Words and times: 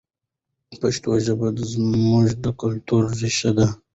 پښتو 0.79 1.11
ژبه 1.25 1.47
زموږ 1.71 2.25
د 2.43 2.45
کلتور 2.61 3.03
ریښه 3.21 3.51
ده. 3.57 3.67